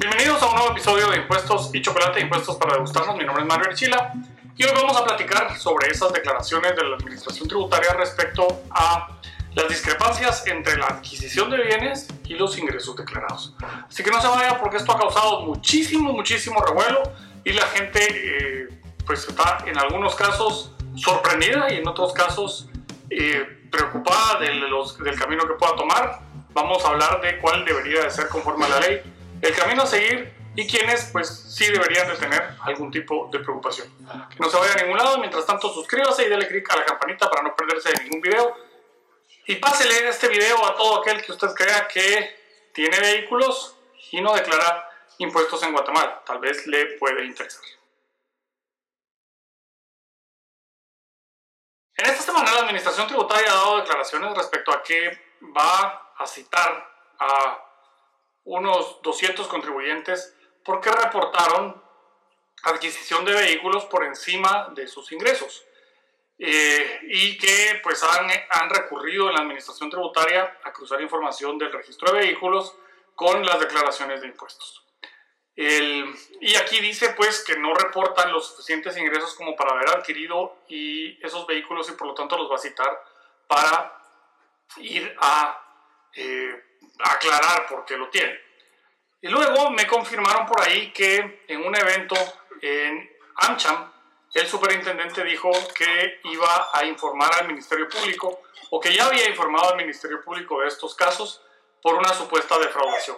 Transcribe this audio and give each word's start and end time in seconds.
Bienvenidos 0.00 0.40
a 0.44 0.46
un 0.46 0.54
nuevo 0.54 0.70
episodio 0.70 1.10
de 1.10 1.16
Impuestos 1.16 1.74
y 1.74 1.82
Chocolate, 1.82 2.20
Impuestos 2.20 2.54
para 2.54 2.74
Degustarnos. 2.74 3.16
Mi 3.16 3.24
nombre 3.24 3.42
es 3.42 3.48
Mario 3.48 3.66
Archila 3.68 4.12
y 4.56 4.62
hoy 4.62 4.70
vamos 4.72 4.96
a 4.96 5.04
platicar 5.04 5.58
sobre 5.58 5.88
esas 5.88 6.12
declaraciones 6.12 6.76
de 6.76 6.84
la 6.84 6.94
Administración 6.94 7.48
Tributaria 7.48 7.94
respecto 7.94 8.62
a 8.70 9.18
las 9.56 9.68
discrepancias 9.68 10.46
entre 10.46 10.76
la 10.76 10.86
adquisición 10.86 11.50
de 11.50 11.56
bienes 11.64 12.06
y 12.26 12.34
los 12.34 12.56
ingresos 12.56 12.94
declarados. 12.94 13.56
Así 13.88 14.04
que 14.04 14.12
no 14.12 14.20
se 14.20 14.28
vaya 14.28 14.56
porque 14.60 14.76
esto 14.76 14.92
ha 14.92 14.98
causado 15.00 15.40
muchísimo, 15.40 16.12
muchísimo 16.12 16.62
revuelo 16.62 17.02
y 17.44 17.54
la 17.54 17.66
gente 17.66 17.98
eh, 18.08 18.68
pues 19.04 19.26
está 19.26 19.64
en 19.66 19.76
algunos 19.78 20.14
casos 20.14 20.70
sorprendida 20.94 21.72
y 21.72 21.78
en 21.78 21.88
otros 21.88 22.12
casos 22.12 22.68
eh, 23.10 23.66
preocupada 23.68 24.38
de 24.38 24.54
los, 24.54 24.96
del 24.98 25.18
camino 25.18 25.44
que 25.48 25.54
pueda 25.54 25.74
tomar. 25.74 26.20
Vamos 26.52 26.84
a 26.84 26.88
hablar 26.90 27.20
de 27.20 27.38
cuál 27.38 27.64
debería 27.64 28.04
de 28.04 28.10
ser 28.12 28.28
conforme 28.28 28.66
a 28.66 28.68
la 28.68 28.78
ley 28.78 29.02
el 29.42 29.54
camino 29.54 29.82
a 29.82 29.86
seguir 29.86 30.32
y 30.54 30.66
quienes 30.66 31.04
pues 31.12 31.28
sí 31.28 31.70
deberían 31.70 32.08
de 32.08 32.16
tener 32.16 32.56
algún 32.62 32.90
tipo 32.90 33.28
de 33.30 33.38
preocupación. 33.38 33.88
No 34.38 34.50
se 34.50 34.56
vaya 34.56 34.72
a 34.72 34.82
ningún 34.82 34.98
lado, 34.98 35.18
mientras 35.18 35.46
tanto 35.46 35.72
suscríbase 35.72 36.26
y 36.26 36.28
dale 36.28 36.48
click 36.48 36.68
a 36.72 36.76
la 36.76 36.84
campanita 36.84 37.30
para 37.30 37.42
no 37.42 37.54
perderse 37.54 37.90
de 37.92 38.02
ningún 38.04 38.20
video. 38.20 38.56
Y 39.46 39.54
pásele 39.56 40.08
este 40.08 40.28
video 40.28 40.64
a 40.66 40.74
todo 40.74 41.00
aquel 41.00 41.22
que 41.22 41.32
usted 41.32 41.48
crea 41.54 41.86
que 41.86 42.36
tiene 42.72 42.98
vehículos 42.98 43.76
y 44.10 44.20
no 44.20 44.34
declara 44.34 44.90
impuestos 45.18 45.62
en 45.62 45.72
Guatemala. 45.72 46.22
Tal 46.26 46.38
vez 46.38 46.66
le 46.66 46.96
puede 46.98 47.24
interesar. 47.24 47.62
En 51.96 52.06
esta 52.06 52.22
semana 52.22 52.52
la 52.52 52.60
Administración 52.60 53.06
Tributaria 53.06 53.50
ha 53.50 53.54
dado 53.54 53.76
declaraciones 53.78 54.36
respecto 54.36 54.72
a 54.72 54.82
que 54.82 55.18
va 55.56 56.12
a 56.16 56.26
citar 56.26 56.84
a 57.18 57.67
unos 58.48 59.02
200 59.02 59.46
contribuyentes 59.46 60.34
porque 60.64 60.90
reportaron 60.90 61.82
adquisición 62.62 63.24
de 63.24 63.34
vehículos 63.34 63.84
por 63.84 64.04
encima 64.04 64.70
de 64.74 64.88
sus 64.88 65.12
ingresos 65.12 65.64
eh, 66.38 67.00
y 67.02 67.36
que 67.36 67.80
pues 67.82 68.02
han, 68.02 68.30
han 68.50 68.70
recurrido 68.70 69.28
en 69.28 69.34
la 69.34 69.42
administración 69.42 69.90
tributaria 69.90 70.58
a 70.64 70.72
cruzar 70.72 71.00
información 71.02 71.58
del 71.58 71.72
registro 71.72 72.10
de 72.12 72.20
vehículos 72.20 72.74
con 73.14 73.44
las 73.44 73.60
declaraciones 73.60 74.20
de 74.22 74.28
impuestos. 74.28 74.84
y 75.56 76.54
aquí 76.56 76.80
dice 76.80 77.10
pues 77.16 77.44
que 77.44 77.58
no 77.58 77.74
reportan 77.74 78.32
los 78.32 78.46
suficientes 78.46 78.96
ingresos 78.96 79.34
como 79.34 79.56
para 79.56 79.72
haber 79.72 79.88
adquirido 79.90 80.56
y 80.68 81.22
esos 81.24 81.46
vehículos 81.46 81.90
y 81.90 81.92
por 81.92 82.06
lo 82.06 82.14
tanto 82.14 82.38
los 82.38 82.50
va 82.50 82.54
a 82.54 82.58
citar 82.58 83.04
para 83.46 84.00
ir 84.78 85.16
a 85.20 85.60
eh, 86.14 86.64
aclarar 87.00 87.66
por 87.66 87.84
qué 87.84 87.96
lo 87.96 88.08
tiene. 88.08 88.47
Y 89.20 89.28
luego 89.28 89.70
me 89.70 89.86
confirmaron 89.86 90.46
por 90.46 90.60
ahí 90.62 90.92
que 90.92 91.44
en 91.48 91.66
un 91.66 91.74
evento 91.74 92.14
en 92.62 93.10
AmCham, 93.36 93.92
el 94.34 94.46
superintendente 94.46 95.24
dijo 95.24 95.50
que 95.74 96.20
iba 96.24 96.68
a 96.72 96.84
informar 96.84 97.30
al 97.40 97.48
Ministerio 97.48 97.88
Público 97.88 98.42
o 98.70 98.78
que 98.78 98.94
ya 98.94 99.06
había 99.06 99.28
informado 99.28 99.70
al 99.70 99.76
Ministerio 99.76 100.22
Público 100.22 100.60
de 100.60 100.68
estos 100.68 100.94
casos 100.94 101.42
por 101.82 101.94
una 101.94 102.12
supuesta 102.12 102.58
defraudación. 102.58 103.16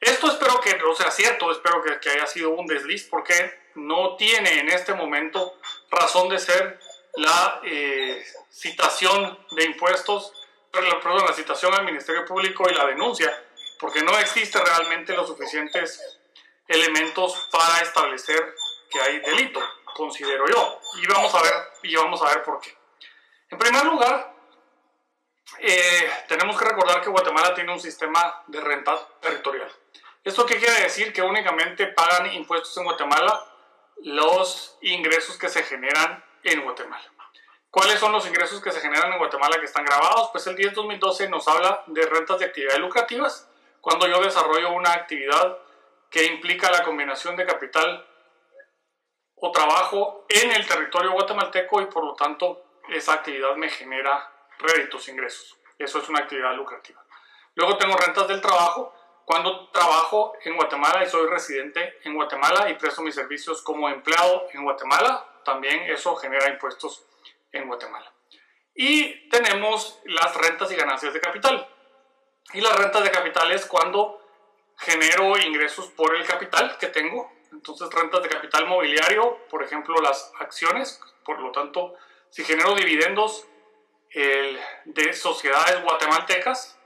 Esto 0.00 0.30
espero 0.30 0.60
que 0.60 0.76
no 0.78 0.94
sea 0.94 1.10
cierto, 1.10 1.50
espero 1.50 1.82
que, 1.82 1.98
que 1.98 2.10
haya 2.10 2.26
sido 2.26 2.50
un 2.50 2.66
desliz 2.66 3.08
porque 3.10 3.52
no 3.74 4.16
tiene 4.16 4.60
en 4.60 4.68
este 4.68 4.94
momento 4.94 5.58
razón 5.90 6.28
de 6.28 6.38
ser 6.38 6.78
la 7.16 7.60
eh, 7.64 8.24
citación 8.50 9.38
de 9.50 9.64
impuestos 9.64 10.32
perdón, 10.70 11.24
la 11.26 11.32
citación 11.32 11.74
al 11.74 11.84
Ministerio 11.84 12.24
Público 12.24 12.64
y 12.70 12.74
la 12.74 12.86
denuncia, 12.86 13.32
porque 13.78 14.02
no 14.02 14.16
existe 14.18 14.58
realmente 14.60 15.14
los 15.14 15.28
suficientes 15.28 16.18
elementos 16.66 17.48
para 17.50 17.82
establecer 17.82 18.54
que 18.90 19.00
hay 19.00 19.20
delito, 19.20 19.60
considero 19.94 20.46
yo. 20.48 20.80
Y 21.02 21.06
vamos 21.06 21.34
a 21.34 21.42
ver, 21.42 21.54
y 21.82 21.96
vamos 21.96 22.22
a 22.22 22.26
ver 22.26 22.42
por 22.42 22.60
qué. 22.60 22.76
En 23.50 23.58
primer 23.58 23.84
lugar, 23.84 24.34
eh, 25.58 26.10
tenemos 26.28 26.58
que 26.58 26.64
recordar 26.64 27.00
que 27.00 27.10
Guatemala 27.10 27.54
tiene 27.54 27.72
un 27.72 27.80
sistema 27.80 28.42
de 28.46 28.60
renta 28.60 28.98
territorial. 29.20 29.70
¿Esto 30.22 30.44
qué 30.44 30.58
quiere 30.58 30.82
decir? 30.82 31.12
Que 31.12 31.22
únicamente 31.22 31.86
pagan 31.86 32.32
impuestos 32.32 32.76
en 32.76 32.84
Guatemala 32.84 33.44
los 34.02 34.76
ingresos 34.82 35.38
que 35.38 35.48
se 35.48 35.62
generan 35.62 36.22
en 36.42 36.62
Guatemala. 36.62 37.10
¿Cuáles 37.70 37.98
son 37.98 38.12
los 38.12 38.26
ingresos 38.26 38.62
que 38.62 38.72
se 38.72 38.80
generan 38.80 39.12
en 39.12 39.18
Guatemala 39.18 39.58
que 39.58 39.66
están 39.66 39.84
grabados? 39.84 40.30
Pues 40.32 40.46
el 40.46 40.56
10-2012 40.56 41.28
nos 41.28 41.46
habla 41.48 41.82
de 41.86 42.06
rentas 42.06 42.38
de 42.38 42.46
actividades 42.46 42.80
lucrativas, 42.80 43.48
cuando 43.80 44.06
yo 44.06 44.20
desarrollo 44.20 44.72
una 44.72 44.92
actividad 44.92 45.58
que 46.10 46.24
implica 46.24 46.70
la 46.70 46.82
combinación 46.82 47.36
de 47.36 47.46
capital 47.46 48.06
o 49.36 49.52
trabajo 49.52 50.26
en 50.28 50.50
el 50.52 50.66
territorio 50.66 51.12
guatemalteco 51.12 51.80
y 51.80 51.86
por 51.86 52.04
lo 52.04 52.14
tanto 52.14 52.80
esa 52.88 53.14
actividad 53.14 53.54
me 53.56 53.68
genera 53.68 54.32
réditos, 54.58 55.08
ingresos. 55.08 55.56
Eso 55.78 55.98
es 55.98 56.08
una 56.08 56.20
actividad 56.20 56.54
lucrativa. 56.54 57.04
Luego 57.54 57.76
tengo 57.76 57.96
rentas 57.96 58.26
del 58.28 58.40
trabajo, 58.40 58.94
cuando 59.24 59.68
trabajo 59.68 60.32
en 60.42 60.56
Guatemala 60.56 61.04
y 61.04 61.08
soy 61.08 61.28
residente 61.28 61.98
en 62.04 62.14
Guatemala 62.14 62.70
y 62.70 62.74
presto 62.74 63.02
mis 63.02 63.14
servicios 63.14 63.62
como 63.62 63.88
empleado 63.88 64.48
en 64.52 64.64
Guatemala, 64.64 65.26
también 65.44 65.82
eso 65.90 66.16
genera 66.16 66.48
impuestos 66.48 67.04
en 67.52 67.66
Guatemala. 67.66 68.10
Y 68.74 69.28
tenemos 69.28 70.00
las 70.04 70.34
rentas 70.34 70.70
y 70.72 70.76
ganancias 70.76 71.12
de 71.12 71.20
capital. 71.20 71.68
Y 72.52 72.60
las 72.60 72.76
rentas 72.76 73.04
de 73.04 73.10
capital 73.10 73.52
es 73.52 73.66
cuando 73.66 74.22
genero 74.78 75.36
ingresos 75.38 75.88
por 75.88 76.14
el 76.16 76.26
capital 76.26 76.78
que 76.78 76.86
tengo. 76.88 77.32
Entonces, 77.52 77.88
rentas 77.90 78.22
de 78.22 78.28
capital 78.28 78.66
mobiliario, 78.66 79.38
por 79.48 79.62
ejemplo, 79.62 79.96
las 80.00 80.32
acciones. 80.38 81.00
Por 81.24 81.40
lo 81.40 81.52
tanto, 81.52 81.94
si 82.30 82.44
genero 82.44 82.74
dividendos 82.74 83.46
de 84.14 85.12
sociedades 85.12 85.82
guatemaltecas, 85.82 86.78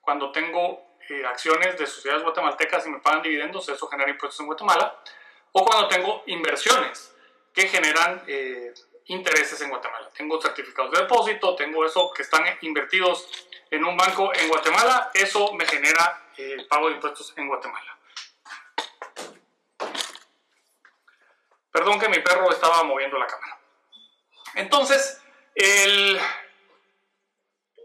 cuando 0.00 0.32
tengo 0.32 0.84
eh, 1.08 1.24
acciones 1.24 1.78
de 1.78 1.86
sociedades 1.86 2.24
guatemaltecas 2.24 2.86
y 2.86 2.90
me 2.90 2.98
pagan 2.98 3.22
dividendos, 3.22 3.68
eso 3.68 3.86
genera 3.86 4.10
impuestos 4.10 4.40
en 4.40 4.46
Guatemala. 4.46 4.98
O 5.52 5.64
cuando 5.64 5.88
tengo 5.88 6.22
inversiones 6.26 7.14
que 7.52 7.68
generan 7.68 8.22
eh, 8.26 8.72
intereses 9.06 9.60
en 9.60 9.70
Guatemala. 9.70 10.10
Tengo 10.16 10.40
certificados 10.40 10.92
de 10.92 11.00
depósito, 11.02 11.54
tengo 11.54 11.84
eso 11.84 12.10
que 12.12 12.22
están 12.22 12.44
invertidos 12.62 13.28
en 13.72 13.84
un 13.84 13.96
banco 13.96 14.30
en 14.34 14.48
Guatemala, 14.48 15.10
eso 15.14 15.54
me 15.54 15.64
genera 15.64 16.28
eh, 16.36 16.58
pago 16.68 16.88
de 16.88 16.94
impuestos 16.94 17.32
en 17.38 17.48
Guatemala. 17.48 17.98
Perdón 21.70 21.98
que 21.98 22.10
mi 22.10 22.18
perro 22.18 22.50
estaba 22.50 22.82
moviendo 22.82 23.18
la 23.18 23.26
cámara. 23.26 23.58
Entonces, 24.56 25.22
el... 25.54 26.20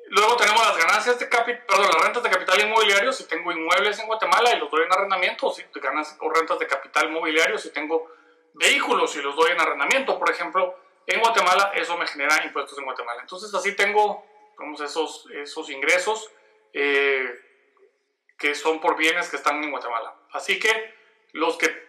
luego 0.09 0.35
tenemos 0.35 0.61
las 0.67 0.77
ganancias 0.77 1.19
de 1.19 1.29
capital, 1.29 1.65
perdón, 1.65 1.87
las 1.93 2.03
rentas 2.03 2.23
de 2.23 2.29
capital 2.31 2.59
inmobiliario 2.59 3.13
si 3.13 3.23
tengo 3.23 3.53
inmuebles 3.53 3.97
en 3.99 4.07
Guatemala 4.07 4.51
y 4.53 4.59
los 4.59 4.69
doy 4.69 4.83
en 4.83 4.91
arrendamiento, 4.91 5.47
o, 5.47 5.53
si, 5.53 5.63
o 5.63 6.29
rentas 6.33 6.59
de 6.59 6.67
capital 6.67 7.11
mobiliario 7.11 7.57
si 7.57 7.71
tengo 7.71 8.11
vehículos 8.55 9.15
y 9.15 9.21
los 9.21 9.37
doy 9.37 9.51
en 9.51 9.61
arrendamiento, 9.61 10.19
por 10.19 10.29
ejemplo, 10.29 10.77
en 11.05 11.21
Guatemala, 11.21 11.71
eso 11.75 11.97
me 11.97 12.07
genera 12.07 12.43
impuestos 12.43 12.77
en 12.77 12.83
Guatemala. 12.83 13.21
Entonces 13.21 13.53
así 13.53 13.73
tengo 13.73 14.35
esos, 14.83 15.27
esos 15.33 15.69
ingresos 15.69 16.31
eh, 16.73 17.27
que 18.37 18.55
son 18.55 18.79
por 18.79 18.95
bienes 18.95 19.29
que 19.29 19.37
están 19.37 19.63
en 19.63 19.71
Guatemala. 19.71 20.15
Así 20.31 20.59
que 20.59 20.95
los 21.33 21.57
que 21.57 21.87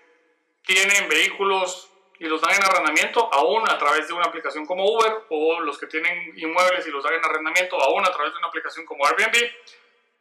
tienen 0.64 1.08
vehículos 1.08 1.90
y 2.18 2.24
los 2.24 2.40
dan 2.40 2.54
en 2.54 2.64
arrendamiento, 2.64 3.32
aún 3.32 3.68
a 3.68 3.78
través 3.78 4.08
de 4.08 4.14
una 4.14 4.26
aplicación 4.26 4.66
como 4.66 4.84
Uber, 4.84 5.24
o 5.30 5.60
los 5.60 5.78
que 5.78 5.86
tienen 5.86 6.32
inmuebles 6.36 6.86
y 6.86 6.90
los 6.90 7.04
dan 7.04 7.14
en 7.14 7.24
arrendamiento, 7.24 7.80
aún 7.80 8.04
a 8.04 8.10
través 8.10 8.32
de 8.32 8.38
una 8.38 8.48
aplicación 8.48 8.84
como 8.84 9.06
Airbnb, 9.06 9.50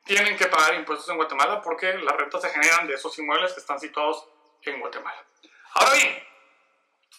tienen 0.06 0.38
que 0.38 0.46
pagar 0.46 0.76
impuestos 0.76 1.10
en 1.10 1.18
Guatemala 1.18 1.62
porque 1.62 1.94
las 1.98 2.16
rentas 2.16 2.42
se 2.42 2.50
generan 2.50 2.88
de 2.88 2.94
esos 2.94 3.18
inmuebles 3.20 3.54
que 3.54 3.60
están 3.60 3.80
situados 3.80 4.28
en 4.62 4.80
Guatemala. 4.80 5.26
Ahora 5.74 5.94
bien, 5.94 6.24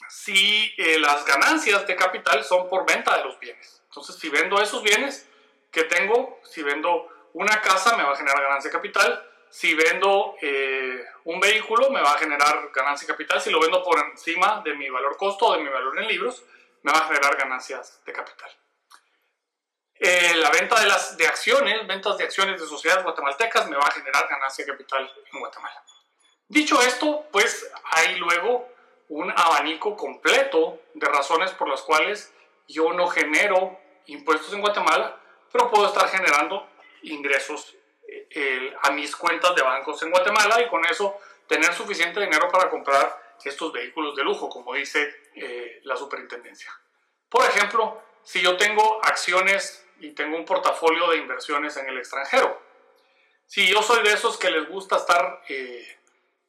si 0.08 0.72
eh, 0.78 0.98
las 0.98 1.24
ganancias 1.24 1.86
de 1.86 1.96
capital 1.96 2.44
son 2.44 2.68
por 2.68 2.86
venta 2.86 3.16
de 3.18 3.24
los 3.24 3.38
bienes. 3.38 3.77
Entonces, 3.98 4.20
si 4.20 4.28
vendo 4.28 4.60
esos 4.60 4.82
bienes 4.82 5.28
que 5.72 5.82
tengo, 5.84 6.40
si 6.44 6.62
vendo 6.62 7.08
una 7.32 7.60
casa, 7.60 7.96
me 7.96 8.04
va 8.04 8.12
a 8.12 8.16
generar 8.16 8.40
ganancia 8.42 8.70
capital. 8.70 9.24
Si 9.50 9.74
vendo 9.74 10.36
eh, 10.40 11.04
un 11.24 11.40
vehículo, 11.40 11.90
me 11.90 12.00
va 12.00 12.12
a 12.12 12.18
generar 12.18 12.70
ganancia 12.72 13.08
capital. 13.08 13.40
Si 13.40 13.50
lo 13.50 13.58
vendo 13.58 13.82
por 13.82 13.98
encima 13.98 14.62
de 14.64 14.74
mi 14.74 14.88
valor 14.88 15.16
costo 15.16 15.46
o 15.46 15.52
de 15.54 15.62
mi 15.62 15.68
valor 15.68 15.98
en 15.98 16.06
libros, 16.06 16.44
me 16.82 16.92
va 16.92 16.98
a 16.98 17.08
generar 17.08 17.36
ganancias 17.36 18.00
de 18.04 18.12
capital. 18.12 18.50
Eh, 19.94 20.34
la 20.36 20.50
venta 20.50 20.78
de, 20.80 20.86
las, 20.86 21.16
de 21.16 21.26
acciones, 21.26 21.84
ventas 21.88 22.16
de 22.18 22.24
acciones 22.24 22.60
de 22.60 22.68
sociedades 22.68 23.02
guatemaltecas, 23.02 23.68
me 23.68 23.76
va 23.76 23.84
a 23.84 23.90
generar 23.90 24.28
ganancia 24.28 24.64
de 24.64 24.70
capital 24.70 25.12
en 25.32 25.40
Guatemala. 25.40 25.82
Dicho 26.46 26.80
esto, 26.80 27.26
pues 27.32 27.68
hay 27.84 28.14
luego 28.16 28.68
un 29.08 29.32
abanico 29.34 29.96
completo 29.96 30.82
de 30.94 31.08
razones 31.08 31.50
por 31.50 31.68
las 31.68 31.82
cuales 31.82 32.32
yo 32.68 32.92
no 32.92 33.08
genero 33.08 33.80
impuestos 34.08 34.52
en 34.52 34.60
Guatemala, 34.60 35.18
pero 35.52 35.70
puedo 35.70 35.86
estar 35.86 36.08
generando 36.08 36.68
ingresos 37.02 37.76
eh, 38.06 38.74
a 38.82 38.90
mis 38.90 39.14
cuentas 39.14 39.54
de 39.54 39.62
bancos 39.62 40.02
en 40.02 40.10
Guatemala 40.10 40.60
y 40.60 40.68
con 40.68 40.84
eso 40.84 41.18
tener 41.46 41.72
suficiente 41.74 42.20
dinero 42.20 42.48
para 42.50 42.68
comprar 42.68 43.36
estos 43.44 43.72
vehículos 43.72 44.16
de 44.16 44.24
lujo, 44.24 44.48
como 44.48 44.74
dice 44.74 45.14
eh, 45.34 45.80
la 45.84 45.96
superintendencia. 45.96 46.72
Por 47.28 47.44
ejemplo, 47.44 48.02
si 48.22 48.40
yo 48.40 48.56
tengo 48.56 49.00
acciones 49.04 49.86
y 50.00 50.10
tengo 50.10 50.36
un 50.36 50.44
portafolio 50.44 51.10
de 51.10 51.18
inversiones 51.18 51.76
en 51.76 51.88
el 51.88 51.98
extranjero, 51.98 52.60
si 53.46 53.66
yo 53.66 53.82
soy 53.82 54.02
de 54.02 54.12
esos 54.12 54.36
que 54.38 54.50
les 54.50 54.68
gusta 54.68 54.96
estar 54.96 55.42
eh, 55.48 55.98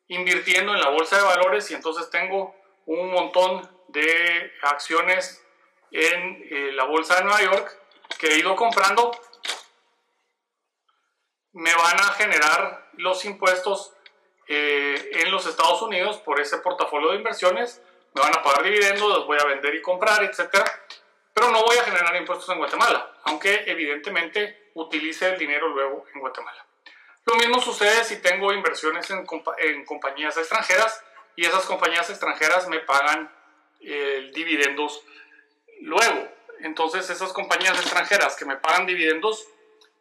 invirtiendo 0.07 0.73
en 0.73 0.81
la 0.81 0.89
bolsa 0.89 1.17
de 1.17 1.23
valores 1.23 1.69
y 1.71 1.75
entonces 1.75 2.09
tengo 2.09 2.56
un 2.85 3.11
montón 3.11 3.69
de 3.88 4.51
acciones 4.63 5.45
en 5.91 6.47
eh, 6.50 6.71
la 6.74 6.86
bolsa 6.86 7.15
de 7.15 7.24
Nueva 7.24 7.41
York 7.41 7.80
que 8.18 8.27
he 8.27 8.39
ido 8.39 8.56
comprando, 8.56 9.12
me 11.53 11.74
van 11.74 12.00
a 12.00 12.13
generar 12.13 12.89
los 12.94 13.24
impuestos 13.25 13.94
eh, 14.47 15.09
en 15.13 15.31
los 15.31 15.45
Estados 15.45 15.81
Unidos 15.81 16.18
por 16.18 16.39
ese 16.39 16.57
portafolio 16.57 17.12
de 17.12 17.18
inversiones, 17.18 17.81
me 18.13 18.21
van 18.21 18.36
a 18.36 18.44
pagar 18.44 18.63
dividendos, 18.63 19.07
los 19.09 19.27
voy 19.27 19.38
a 19.39 19.45
vender 19.45 19.75
y 19.75 19.81
comprar, 19.81 20.24
etc. 20.24 20.50
Pero 21.33 21.51
no 21.51 21.63
voy 21.63 21.77
a 21.77 21.83
generar 21.83 22.15
impuestos 22.15 22.50
en 22.50 22.57
Guatemala, 22.57 23.13
aunque 23.24 23.63
evidentemente 23.68 24.71
utilice 24.74 25.30
el 25.30 25.38
dinero 25.38 25.69
luego 25.69 26.06
en 26.13 26.19
Guatemala. 26.19 26.65
Lo 27.25 27.35
mismo 27.35 27.62
sucede 27.62 28.03
si 28.03 28.21
tengo 28.21 28.51
inversiones 28.51 29.09
en, 29.12 29.25
en 29.59 29.85
compañías 29.85 30.35
extranjeras 30.38 31.03
y 31.35 31.45
esas 31.45 31.65
compañías 31.65 32.09
extranjeras 32.09 32.68
me 32.68 32.80
pagan 32.80 33.31
eh, 33.81 34.31
dividendos 34.33 35.03
luego. 35.81 36.28
Entonces 36.60 37.10
esas 37.10 37.31
compañías 37.34 37.80
extranjeras 37.80 38.36
que 38.36 38.46
me 38.46 38.58
pagan 38.58 38.86
dividendos 38.86 39.48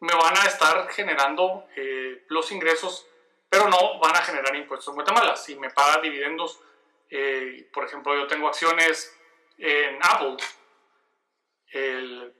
me 0.01 0.13
van 0.13 0.37
a 0.37 0.45
estar 0.45 0.89
generando 0.89 1.65
eh, 1.75 2.25
los 2.29 2.51
ingresos 2.51 3.05
pero 3.49 3.67
no 3.67 3.99
van 3.99 4.15
a 4.15 4.21
generar 4.21 4.55
impuestos 4.55 4.89
en 4.89 4.95
Guatemala. 4.95 5.35
Si 5.35 5.55
me 5.55 5.71
pagan 5.71 6.03
dividendos, 6.03 6.59
eh, 7.09 7.67
por 7.73 7.83
ejemplo, 7.85 8.15
yo 8.15 8.27
tengo 8.27 8.47
acciones 8.47 9.15
en 9.57 9.97
Apple, 10.01 10.37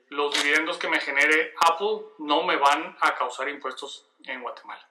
los 0.09 0.33
dividendos 0.33 0.77
que 0.77 0.87
me 0.87 0.99
genere 0.99 1.53
Apple 1.59 2.01
no 2.19 2.43
me 2.43 2.55
van 2.55 2.95
a 3.01 3.15
causar 3.15 3.49
impuestos 3.49 4.07
en 4.25 4.41
Guatemala. 4.41 4.87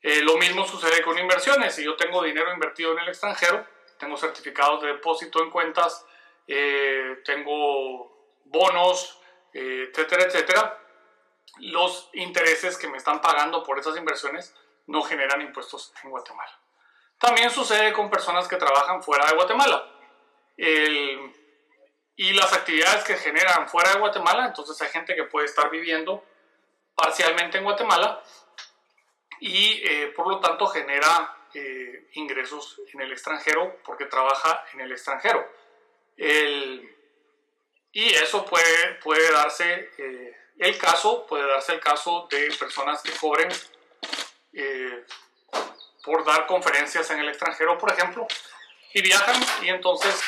Eh, 0.00 0.20
lo 0.22 0.36
mismo 0.36 0.66
sucede 0.66 1.02
con 1.02 1.18
inversiones. 1.18 1.74
Si 1.74 1.84
yo 1.84 1.94
tengo 1.96 2.22
dinero 2.22 2.52
invertido 2.52 2.92
en 2.92 3.00
el 3.00 3.08
extranjero, 3.08 3.66
tengo 3.98 4.16
certificados 4.16 4.82
de 4.82 4.88
depósito 4.88 5.42
en 5.42 5.50
cuentas, 5.50 6.04
eh, 6.46 7.20
tengo 7.24 8.36
bonos, 8.44 9.18
etcétera, 9.52 10.24
etcétera, 10.24 10.78
los 11.58 12.08
intereses 12.14 12.78
que 12.78 12.88
me 12.88 12.96
están 12.96 13.20
pagando 13.20 13.62
por 13.62 13.78
esas 13.78 13.96
inversiones 13.96 14.54
no 14.86 15.02
generan 15.02 15.40
impuestos 15.42 15.92
en 16.02 16.10
Guatemala. 16.10 16.58
También 17.18 17.50
sucede 17.50 17.92
con 17.92 18.10
personas 18.10 18.48
que 18.48 18.56
trabajan 18.56 19.02
fuera 19.02 19.26
de 19.26 19.34
Guatemala. 19.34 19.88
y 22.14 22.32
las 22.34 22.52
actividades 22.52 23.04
que 23.04 23.16
generan 23.16 23.68
fuera 23.68 23.92
de 23.92 23.98
Guatemala, 23.98 24.46
entonces 24.46 24.80
hay 24.82 24.88
gente 24.88 25.14
que 25.14 25.24
puede 25.24 25.46
estar 25.46 25.70
viviendo 25.70 26.24
parcialmente 26.94 27.58
en 27.58 27.64
Guatemala 27.64 28.22
y 29.40 29.82
eh, 29.84 30.12
por 30.14 30.28
lo 30.28 30.40
tanto 30.40 30.66
genera 30.66 31.36
eh, 31.54 32.08
ingresos 32.12 32.80
en 32.92 33.00
el 33.00 33.12
extranjero 33.12 33.78
porque 33.84 34.06
trabaja 34.06 34.64
en 34.72 34.80
el 34.80 34.92
extranjero. 34.92 35.44
Y 36.16 38.14
eso 38.14 38.44
puede, 38.44 38.94
puede 39.02 39.30
darse 39.32 39.90
eh, 39.98 40.36
el 40.58 40.78
caso, 40.78 41.26
puede 41.26 41.46
darse 41.46 41.74
el 41.74 41.80
caso 41.80 42.26
de 42.30 42.50
personas 42.58 43.02
que 43.02 43.12
cobren 43.12 43.48
eh, 44.52 45.04
por 46.04 46.24
dar 46.24 46.46
conferencias 46.46 47.10
en 47.10 47.20
el 47.20 47.28
extranjero, 47.28 47.78
por 47.78 47.92
ejemplo, 47.92 48.26
y 48.94 49.02
viajan 49.02 49.40
y 49.62 49.68
entonces 49.68 50.22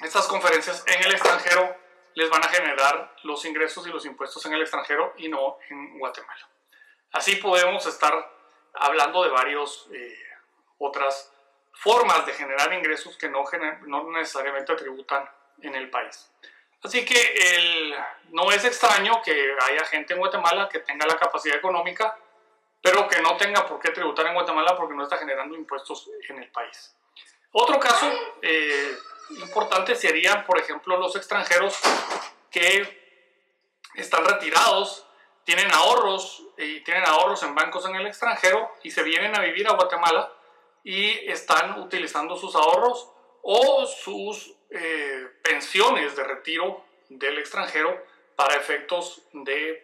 estas 0.00 0.26
conferencias 0.26 0.84
en 0.86 1.04
el 1.04 1.12
extranjero 1.12 1.76
les 2.14 2.28
van 2.28 2.42
a 2.44 2.48
generar 2.48 3.14
los 3.22 3.44
ingresos 3.44 3.86
y 3.86 3.90
los 3.90 4.04
impuestos 4.04 4.44
en 4.46 4.54
el 4.54 4.62
extranjero 4.62 5.14
y 5.18 5.28
no 5.28 5.58
en 5.68 5.98
Guatemala. 5.98 6.48
Así 7.12 7.36
podemos 7.36 7.86
estar 7.86 8.12
hablando 8.74 9.22
de 9.22 9.30
varias 9.30 9.86
eh, 9.92 10.18
otras 10.78 11.32
formas 11.72 12.26
de 12.26 12.32
generar 12.32 12.72
ingresos 12.72 13.16
que 13.16 13.28
no, 13.28 13.44
no 13.86 14.10
necesariamente 14.10 14.74
tributan 14.74 15.28
en 15.62 15.74
el 15.74 15.90
país. 15.90 16.30
Así 16.82 17.04
que 17.04 17.34
el, 17.54 17.94
no 18.30 18.50
es 18.50 18.64
extraño 18.64 19.20
que 19.22 19.54
haya 19.62 19.84
gente 19.84 20.14
en 20.14 20.18
Guatemala 20.18 20.68
que 20.68 20.80
tenga 20.80 21.06
la 21.06 21.18
capacidad 21.18 21.56
económica 21.56 22.16
pero 22.82 23.06
que 23.08 23.20
no 23.20 23.36
tenga 23.36 23.66
por 23.66 23.78
qué 23.78 23.90
tributar 23.90 24.26
en 24.26 24.34
Guatemala 24.34 24.76
porque 24.76 24.94
no 24.94 25.02
está 25.02 25.18
generando 25.18 25.54
impuestos 25.54 26.08
en 26.28 26.38
el 26.38 26.50
país. 26.50 26.94
Otro 27.52 27.78
caso 27.78 28.10
eh, 28.42 28.96
importante 29.30 29.94
serían, 29.94 30.44
por 30.46 30.58
ejemplo, 30.58 30.96
los 30.96 31.14
extranjeros 31.16 31.78
que 32.50 33.00
están 33.94 34.24
retirados, 34.24 35.06
tienen 35.44 35.70
ahorros 35.72 36.42
y 36.56 36.80
tienen 36.84 37.04
ahorros 37.06 37.42
en 37.42 37.54
bancos 37.54 37.84
en 37.86 37.96
el 37.96 38.06
extranjero 38.06 38.70
y 38.82 38.90
se 38.90 39.02
vienen 39.02 39.34
a 39.34 39.40
vivir 39.40 39.66
a 39.66 39.72
Guatemala 39.72 40.32
y 40.84 41.10
están 41.30 41.80
utilizando 41.80 42.36
sus 42.36 42.54
ahorros 42.54 43.10
o 43.42 43.86
sus 43.86 44.54
eh, 44.70 45.28
pensiones 45.42 46.16
de 46.16 46.24
retiro 46.24 46.84
del 47.08 47.38
extranjero 47.38 48.04
para 48.36 48.56
efectos 48.56 49.22
de 49.32 49.82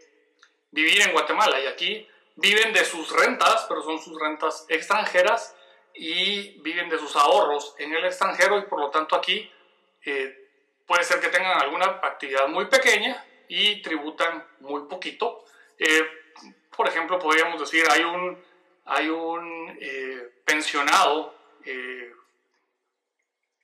vivir 0.71 1.03
en 1.03 1.13
Guatemala. 1.13 1.61
Y 1.61 1.67
aquí 1.67 2.09
viven 2.37 2.73
de 2.73 2.85
sus 2.85 3.11
rentas, 3.11 3.67
pero 3.69 3.83
son 3.83 3.99
sus 4.01 4.19
rentas 4.21 4.67
extranjeras 4.69 5.55
y 5.95 6.61
viven 6.61 6.89
de 6.89 6.99
sus 6.99 7.17
ahorros 7.17 7.75
en 7.79 7.95
el 7.95 8.05
extranjero 8.05 8.59
y 8.59 8.63
por 8.63 8.79
lo 8.81 8.91
tanto 8.91 9.17
aquí 9.17 9.51
eh, 10.05 10.49
puede 10.87 11.05
ser 11.05 11.21
que 11.21 11.29
tengan 11.29 11.61
alguna 11.61 11.87
actividad 12.03 12.49
muy 12.49 12.67
pequeña 12.67 13.25
y 13.49 13.81
tributan 13.83 14.47
muy 14.61 14.83
poquito. 14.83 15.45
Eh, 15.79 16.09
por 16.77 16.87
ejemplo, 16.87 17.19
podríamos 17.19 17.59
decir, 17.59 17.85
hay 17.91 18.03
un, 18.03 18.39
hay 18.87 19.09
un 19.09 19.77
eh, 19.81 20.41
pensionado, 20.45 21.35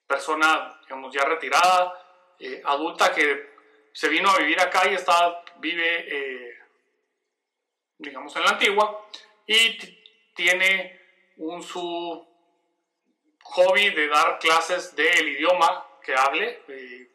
persona 0.07 0.81
digamos, 0.83 1.15
ya 1.15 1.25
retirada, 1.25 1.95
adulta 2.65 3.15
que 3.15 3.53
se 3.93 4.09
vino 4.09 4.29
a 4.29 4.39
vivir 4.39 4.61
acá 4.61 4.91
y 4.91 4.95
está, 4.95 5.43
vive 5.59 6.53
digamos 8.03 8.35
en 8.37 8.43
la 8.43 8.51
antigua, 8.51 9.07
y 9.47 9.79
tiene 10.35 11.01
un 11.37 11.63
su 11.63 12.29
hobby 13.45 13.91
de 13.91 14.09
dar 14.09 14.39
clases 14.39 14.95
del 14.95 15.29
idioma 15.29 15.87
que 16.03 16.15
hable, 16.15 16.63
eh, 16.69 17.11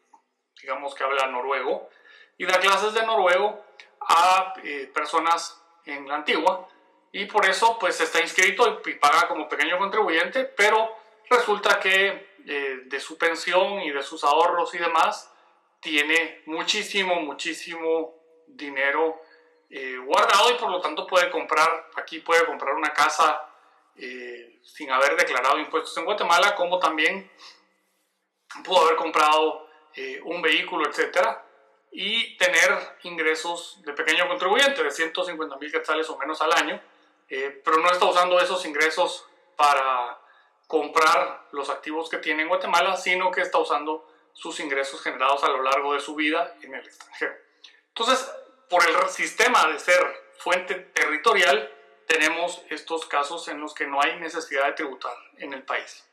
digamos 0.60 0.94
que 0.94 1.04
habla 1.04 1.26
noruego, 1.26 1.90
y 2.36 2.46
da 2.46 2.58
clases 2.58 2.94
de 2.94 3.04
noruego 3.04 3.64
a 4.00 4.54
eh, 4.62 4.90
personas 4.92 5.62
en 5.84 6.08
la 6.08 6.16
antigua, 6.16 6.68
y 7.12 7.26
por 7.26 7.46
eso 7.46 7.78
pues 7.78 8.00
está 8.00 8.20
inscrito 8.20 8.80
y 8.84 8.94
paga 8.94 9.28
como 9.28 9.48
pequeño 9.48 9.78
contribuyente, 9.78 10.44
pero 10.44 10.94
resulta 11.30 11.80
que 11.80 12.28
eh, 12.46 12.80
de 12.84 13.00
su 13.00 13.18
pensión 13.18 13.80
y 13.80 13.90
de 13.90 14.02
sus 14.02 14.24
ahorros 14.24 14.74
y 14.74 14.78
demás, 14.78 15.32
tiene 15.80 16.42
muchísimo, 16.46 17.20
muchísimo 17.20 18.14
dinero 18.46 19.20
eh, 19.70 19.98
guardado 19.98 20.50
y 20.50 20.54
por 20.54 20.70
lo 20.70 20.80
tanto 20.80 21.06
puede 21.06 21.30
comprar, 21.30 21.90
aquí 21.96 22.20
puede 22.20 22.46
comprar 22.46 22.74
una 22.74 22.92
casa 22.92 23.48
eh, 23.96 24.60
sin 24.62 24.90
haber 24.90 25.16
declarado 25.16 25.58
impuestos 25.58 25.96
en 25.98 26.04
Guatemala, 26.04 26.54
como 26.54 26.78
también 26.78 27.30
pudo 28.64 28.84
haber 28.84 28.96
comprado 28.96 29.68
eh, 29.94 30.20
un 30.24 30.40
vehículo, 30.40 30.88
etcétera, 30.88 31.44
y 31.90 32.36
tener 32.36 32.96
ingresos 33.02 33.80
de 33.84 33.92
pequeño 33.92 34.28
contribuyente 34.28 34.82
de 34.82 34.90
150 34.90 35.56
mil 35.56 35.72
quetzales 35.72 36.08
o 36.08 36.16
menos 36.16 36.40
al 36.40 36.52
año, 36.52 36.80
pero 37.28 37.78
no 37.78 37.90
está 37.90 38.06
usando 38.06 38.40
esos 38.40 38.64
ingresos 38.64 39.26
para 39.56 40.18
comprar 40.66 41.48
los 41.52 41.70
activos 41.70 42.08
que 42.08 42.18
tiene 42.18 42.42
en 42.42 42.48
Guatemala, 42.48 42.96
sino 42.96 43.30
que 43.30 43.40
está 43.40 43.58
usando 43.58 44.06
sus 44.32 44.60
ingresos 44.60 45.02
generados 45.02 45.42
a 45.44 45.48
lo 45.48 45.62
largo 45.62 45.94
de 45.94 46.00
su 46.00 46.14
vida 46.14 46.56
en 46.62 46.74
el 46.74 46.86
extranjero. 46.86 47.34
Entonces, 47.88 48.30
por 48.68 48.82
el 48.88 49.08
sistema 49.08 49.66
de 49.66 49.78
ser 49.78 50.00
fuente 50.38 50.74
territorial, 50.74 51.74
tenemos 52.06 52.62
estos 52.70 53.06
casos 53.06 53.48
en 53.48 53.60
los 53.60 53.74
que 53.74 53.86
no 53.86 54.00
hay 54.00 54.18
necesidad 54.20 54.66
de 54.66 54.72
tributar 54.72 55.14
en 55.38 55.52
el 55.52 55.62
país. 55.62 56.04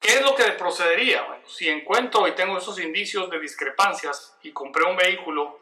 ¿Qué 0.00 0.14
es 0.14 0.22
lo 0.22 0.34
que 0.36 0.44
procedería? 0.52 1.22
Bueno, 1.22 1.48
si 1.48 1.68
encuentro 1.68 2.28
y 2.28 2.32
tengo 2.32 2.56
esos 2.56 2.78
indicios 2.78 3.28
de 3.30 3.40
discrepancias 3.40 4.36
y 4.42 4.52
compré 4.52 4.84
un 4.84 4.96
vehículo 4.96 5.60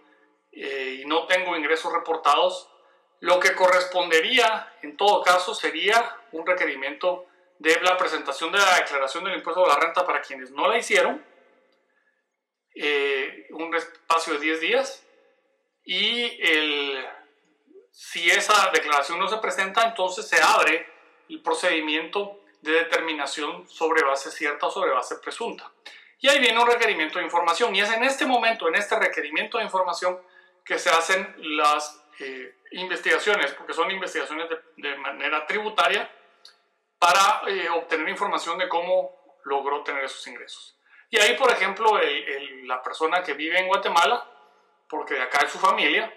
eh, 0.53 1.01
y 1.01 1.05
no 1.07 1.27
tengo 1.27 1.57
ingresos 1.57 1.93
reportados, 1.93 2.69
lo 3.21 3.41
que 3.41 3.55
correspondería 3.55 4.75
en 4.83 4.97
todo 4.97 5.23
caso 5.23 5.55
sería 5.55 6.17
un 6.33 6.47
requerimiento 6.47 7.27
de 7.59 7.81
la 7.81 7.97
presentación 7.97 8.53
de 8.53 8.59
la 8.59 8.77
declaración 8.77 9.25
del 9.25 9.37
impuesto 9.37 9.63
de 9.63 9.69
la 9.69 9.77
renta 9.79 10.05
para 10.05 10.21
quienes 10.21 10.51
no 10.51 10.69
la 10.69 10.77
hicieron, 10.77 11.25
eh, 12.75 13.47
un 13.51 13.75
espacio 13.75 14.35
de 14.35 14.41
10 14.41 14.61
días, 14.61 15.07
y 15.85 16.41
el, 16.43 17.07
Si 17.93 18.29
esa 18.29 18.71
declaración 18.73 19.19
no 19.19 19.29
se 19.29 19.37
presenta, 19.37 19.85
entonces 19.85 20.27
se 20.27 20.43
abre 20.43 20.87
el 21.29 21.41
procedimiento 21.43 22.41
de 22.61 22.73
determinación 22.73 23.69
sobre 23.69 24.03
base 24.03 24.31
cierta 24.33 24.67
o 24.67 24.71
sobre 24.71 24.91
base 24.91 25.17
presunta. 25.17 25.71
Y 26.19 26.29
ahí 26.29 26.41
viene 26.41 26.61
un 26.61 26.67
requerimiento 26.67 27.19
de 27.19 27.25
información. 27.27 27.77
Y 27.77 27.81
es 27.83 27.93
en 27.93 28.03
este 28.03 28.27
momento, 28.27 28.67
en 28.67 28.75
este 28.75 28.99
requerimiento 28.99 29.59
de 29.59 29.65
información, 29.65 30.19
que 30.65 30.79
se 30.79 30.91
hacen 30.91 31.35
las 31.57 32.04
eh, 32.19 32.57
investigaciones, 32.73 33.53
porque 33.53 33.73
son 33.73 33.91
investigaciones 33.91 34.49
de, 34.77 34.97
manera 34.97 35.47
tributaria, 35.47 36.11
para 36.99 37.43
eh, 37.49 37.69
obtener 37.71 38.09
información 38.09 38.59
de 38.59 38.69
cómo 38.69 39.39
logró 39.45 39.83
tener 39.83 40.05
esos 40.05 40.27
ingresos. 40.27 40.79
Y 41.11 41.19
ahí, 41.19 41.37
por 41.37 41.51
ejemplo, 41.51 42.01
la 42.65 42.83
persona 42.83 43.23
que 43.23 43.35
vive 43.35 43.59
en 43.59 43.69
Guatemala, 43.69 44.29
porque 44.89 45.15
de 45.15 45.23
acá 45.23 45.45
es 45.45 45.53
su 45.53 45.59
familia, 45.59 46.13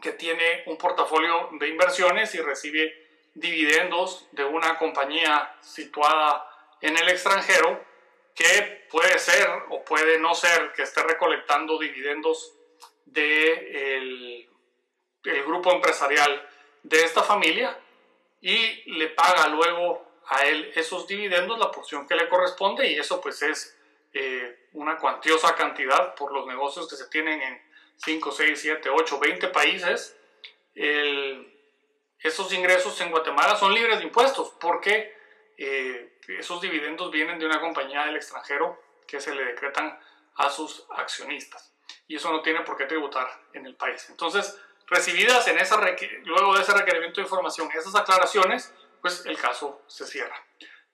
que 0.00 0.12
tiene 0.12 0.62
un 0.66 0.76
portafolio 0.76 1.50
de 1.58 1.68
inversiones 1.68 2.34
y 2.34 2.40
recibe 2.40 3.30
dividendos 3.34 4.28
de 4.32 4.44
una 4.44 4.78
compañía 4.78 5.56
situada 5.60 6.48
en 6.80 6.96
el 6.96 7.08
extranjero, 7.08 7.84
que 8.34 8.86
puede 8.90 9.18
ser 9.18 9.48
o 9.70 9.84
puede 9.84 10.18
no 10.18 10.34
ser 10.34 10.72
que 10.72 10.82
esté 10.82 11.02
recolectando 11.02 11.78
dividendos 11.78 12.54
de 13.04 13.96
el 13.96 14.50
grupo 15.22 15.72
empresarial 15.72 16.48
de 16.82 17.04
esta 17.04 17.22
familia 17.22 17.78
y 18.40 18.90
le 18.92 19.08
paga 19.08 19.48
luego 19.48 20.06
a 20.28 20.44
él 20.44 20.72
esos 20.74 21.06
dividendos, 21.06 21.58
la 21.58 21.70
porción 21.70 22.06
que 22.06 22.14
le 22.14 22.28
corresponde, 22.28 22.90
y 22.90 22.98
eso 22.98 23.20
pues 23.20 23.42
es 23.42 23.76
eh, 24.12 24.68
una 24.72 24.96
cuantiosa 24.98 25.54
cantidad 25.54 26.14
por 26.14 26.32
los 26.32 26.46
negocios 26.46 26.88
que 26.88 26.96
se 26.96 27.08
tienen 27.08 27.40
en 27.40 27.62
5, 27.96 28.32
6, 28.32 28.60
7, 28.60 28.90
8, 28.90 29.18
20 29.18 29.48
países. 29.48 30.16
esos 32.20 32.52
ingresos 32.52 33.00
en 33.00 33.10
Guatemala 33.10 33.56
son 33.56 33.74
libres 33.74 33.98
de 33.98 34.04
impuestos 34.04 34.52
porque 34.60 35.16
eh, 35.56 36.18
esos 36.28 36.60
dividendos 36.60 37.10
vienen 37.10 37.38
de 37.38 37.46
una 37.46 37.60
compañía 37.60 38.04
del 38.04 38.16
extranjero 38.16 38.80
que 39.06 39.20
se 39.20 39.34
le 39.34 39.44
decretan 39.44 39.98
a 40.36 40.50
sus 40.50 40.86
accionistas. 40.90 41.74
Y 42.06 42.16
eso 42.16 42.30
no 42.30 42.42
tiene 42.42 42.60
por 42.60 42.76
qué 42.76 42.84
tributar 42.84 43.26
en 43.52 43.66
el 43.66 43.74
país. 43.74 44.08
Entonces, 44.08 44.56
recibidas 44.88 45.46
en 45.48 45.58
esa 45.58 45.78
luego 46.24 46.56
de 46.56 46.62
ese 46.62 46.72
requerimiento 46.72 47.20
de 47.20 47.26
información 47.26 47.68
esas 47.74 47.94
aclaraciones, 47.94 48.72
pues 49.00 49.24
el 49.26 49.38
caso 49.38 49.82
se 49.86 50.06
cierra. 50.06 50.36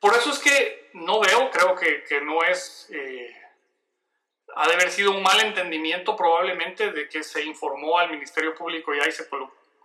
Por 0.00 0.14
eso 0.14 0.30
es 0.30 0.38
que 0.38 0.90
no 0.94 1.20
veo, 1.20 1.50
creo 1.50 1.74
que, 1.74 2.04
que 2.04 2.20
no 2.20 2.42
es, 2.42 2.88
eh, 2.92 3.34
ha 4.54 4.68
de 4.68 4.74
haber 4.74 4.90
sido 4.90 5.12
un 5.12 5.22
mal 5.22 5.40
entendimiento 5.40 6.14
probablemente 6.16 6.90
de 6.90 7.08
que 7.08 7.22
se 7.22 7.42
informó 7.42 7.98
al 7.98 8.10
Ministerio 8.10 8.54
Público 8.54 8.94
y 8.94 9.00
ahí 9.00 9.12
se, 9.12 9.26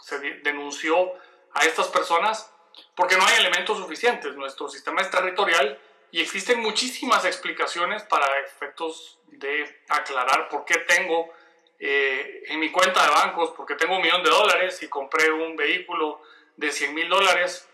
se 0.01 0.19
denunció 0.43 1.13
a 1.53 1.65
estas 1.65 1.87
personas, 1.87 2.51
porque 2.95 3.15
no 3.15 3.25
hay 3.25 3.39
elementos 3.39 3.77
suficientes. 3.77 4.35
Nuestro 4.35 4.67
sistema 4.67 5.01
es 5.01 5.09
territorial 5.09 5.79
y 6.11 6.21
existen 6.21 6.59
muchísimas 6.59 7.23
explicaciones 7.25 8.03
para 8.03 8.25
efectos 8.41 9.19
de 9.27 9.83
aclarar 9.87 10.49
por 10.49 10.65
qué 10.65 10.79
tengo 10.79 11.31
eh, 11.79 12.43
en 12.47 12.59
mi 12.59 12.71
cuenta 12.71 13.03
de 13.03 13.09
bancos, 13.09 13.51
porque 13.51 13.75
tengo 13.75 13.95
un 13.95 14.01
millón 14.01 14.23
de 14.23 14.29
dólares 14.29 14.81
y 14.83 14.89
compré 14.89 15.31
un 15.31 15.55
vehículo 15.55 16.21
de 16.57 16.71
100 16.71 16.93
mil 16.93 17.07
dólares, 17.07 17.69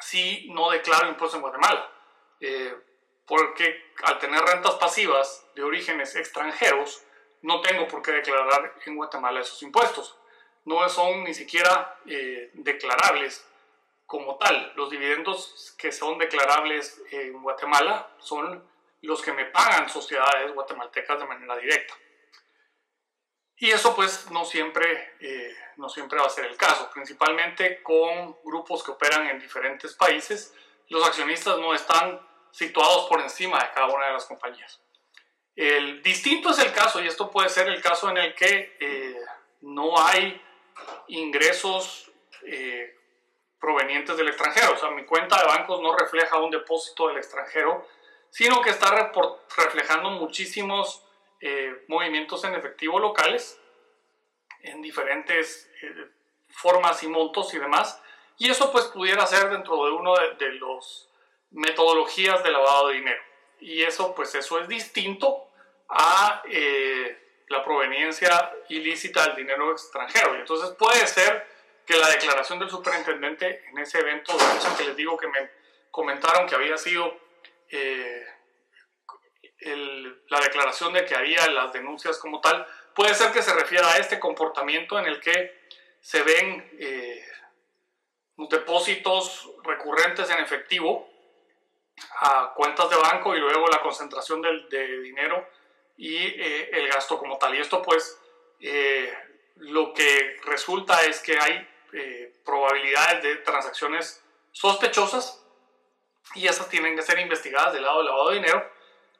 si 0.00 0.48
no 0.50 0.70
declaro 0.70 1.08
impuestos 1.08 1.36
en 1.36 1.42
Guatemala. 1.42 1.90
Eh, 2.40 2.74
porque 3.26 3.92
al 4.02 4.18
tener 4.18 4.42
rentas 4.42 4.74
pasivas 4.74 5.46
de 5.54 5.62
orígenes 5.62 6.14
extranjeros, 6.16 7.02
no 7.40 7.60
tengo 7.62 7.88
por 7.88 8.02
qué 8.02 8.12
declarar 8.12 8.74
en 8.84 8.96
Guatemala 8.96 9.40
esos 9.40 9.62
impuestos. 9.62 10.18
No 10.66 10.86
son 10.88 11.24
ni 11.24 11.32
siquiera 11.32 11.98
eh, 12.06 12.50
declarables 12.54 13.46
como 14.06 14.36
tal. 14.36 14.72
Los 14.76 14.90
dividendos 14.90 15.74
que 15.78 15.92
son 15.92 16.18
declarables 16.18 17.02
en 17.10 17.42
Guatemala 17.42 18.10
son 18.18 18.62
los 19.02 19.22
que 19.22 19.32
me 19.32 19.46
pagan 19.46 19.88
sociedades 19.88 20.52
guatemaltecas 20.54 21.18
de 21.18 21.26
manera 21.26 21.56
directa. 21.56 21.94
Y 23.56 23.70
eso 23.70 23.94
pues 23.94 24.30
no 24.30 24.44
siempre, 24.44 25.14
eh, 25.20 25.56
no 25.76 25.88
siempre 25.88 26.18
va 26.18 26.26
a 26.26 26.30
ser 26.30 26.46
el 26.46 26.56
caso, 26.56 26.90
principalmente 26.92 27.82
con 27.82 28.36
grupos 28.44 28.82
que 28.82 28.90
operan 28.90 29.28
en 29.28 29.38
diferentes 29.38 29.94
países. 29.94 30.54
Los 30.88 31.06
accionistas 31.06 31.58
no 31.58 31.74
están 31.74 32.20
situados 32.50 33.08
por 33.08 33.20
encima 33.20 33.58
de 33.62 33.70
cada 33.72 33.86
una 33.86 34.06
de 34.06 34.12
las 34.12 34.26
compañías. 34.26 34.80
El 35.56 36.02
distinto 36.02 36.50
es 36.50 36.58
el 36.58 36.72
caso, 36.72 37.00
y 37.00 37.06
esto 37.06 37.30
puede 37.30 37.48
ser 37.48 37.68
el 37.68 37.80
caso 37.80 38.10
en 38.10 38.16
el 38.16 38.34
que 38.34 38.76
eh, 38.80 39.16
no 39.60 39.98
hay 40.04 40.40
ingresos 41.08 42.10
eh, 42.42 42.98
provenientes 43.60 44.16
del 44.16 44.28
extranjero. 44.28 44.72
O 44.72 44.76
sea, 44.76 44.90
mi 44.90 45.04
cuenta 45.04 45.38
de 45.38 45.46
bancos 45.46 45.80
no 45.80 45.96
refleja 45.96 46.38
un 46.38 46.50
depósito 46.50 47.08
del 47.08 47.18
extranjero, 47.18 47.86
sino 48.30 48.60
que 48.60 48.70
está 48.70 49.12
reflejando 49.56 50.10
muchísimos 50.10 51.03
eh, 51.46 51.84
movimientos 51.88 52.42
en 52.44 52.54
efectivo 52.54 52.98
locales 52.98 53.60
en 54.62 54.80
diferentes 54.80 55.70
eh, 55.82 56.06
formas 56.48 57.02
y 57.02 57.06
montos 57.06 57.52
y 57.52 57.58
demás. 57.58 58.00
Y 58.38 58.48
eso 58.48 58.72
pues 58.72 58.86
pudiera 58.86 59.26
ser 59.26 59.50
dentro 59.50 59.84
de 59.84 59.92
uno 59.92 60.14
de, 60.38 60.52
los 60.52 61.10
metodologías 61.50 62.42
de 62.42 62.50
lavado 62.50 62.88
de 62.88 62.94
dinero. 62.94 63.22
Y 63.60 63.82
eso 63.82 64.14
pues 64.14 64.34
eso 64.34 64.58
es 64.58 64.68
distinto 64.68 65.50
a 65.90 66.42
eh, 66.48 67.44
la 67.48 67.62
proveniencia 67.62 68.50
ilícita 68.70 69.26
del 69.26 69.36
dinero 69.36 69.70
extranjero. 69.70 70.34
Y 70.36 70.38
entonces 70.40 70.70
puede 70.70 71.06
ser 71.06 71.46
que 71.84 71.98
la 71.98 72.08
declaración 72.08 72.58
del 72.58 72.70
superintendente 72.70 73.66
en 73.68 73.76
ese 73.76 73.98
evento, 73.98 74.34
que 74.78 74.84
les 74.84 74.96
digo 74.96 75.18
que 75.18 75.28
me 75.28 75.50
comentaron 75.90 76.48
que 76.48 76.54
había 76.54 76.78
sido 76.78 77.22
la 80.28 80.40
declaración 80.40 80.92
de 80.92 81.04
que 81.04 81.14
haría 81.14 81.46
las 81.48 81.72
denuncias 81.72 82.18
como 82.18 82.40
tal, 82.40 82.66
puede 82.94 83.14
ser 83.14 83.32
que 83.32 83.42
se 83.42 83.54
refiera 83.54 83.92
a 83.92 83.98
este 83.98 84.18
comportamiento 84.18 84.98
en 84.98 85.06
el 85.06 85.20
que 85.20 85.64
se 86.00 86.22
ven 86.22 86.70
eh, 86.78 87.24
depósitos 88.36 89.50
recurrentes 89.62 90.28
en 90.30 90.38
efectivo 90.38 91.10
a 92.20 92.52
cuentas 92.54 92.90
de 92.90 92.96
banco 92.96 93.34
y 93.34 93.40
luego 93.40 93.66
la 93.68 93.80
concentración 93.80 94.42
de, 94.42 95.00
dinero 95.00 95.48
y 95.96 96.16
eh, 96.16 96.70
el 96.72 96.88
gasto 96.88 97.18
como 97.18 97.38
tal. 97.38 97.54
Y 97.54 97.60
esto 97.60 97.80
pues 97.82 98.18
eh, 98.60 99.12
lo 99.56 99.92
que 99.94 100.36
resulta 100.44 101.04
es 101.04 101.20
que 101.20 101.38
hay 101.38 101.68
probabilidades 102.44 103.22
de 103.22 103.36
transacciones 103.36 104.20
sospechosas 104.50 105.44
y 106.34 106.48
esas 106.48 106.68
tienen 106.68 106.96
que 106.96 107.02
ser 107.02 107.20
investigadas 107.20 107.72
del 107.72 107.84
lado 107.84 107.98
del 107.98 108.06
lavado 108.06 108.30
de 108.30 108.36
dinero 108.36 108.73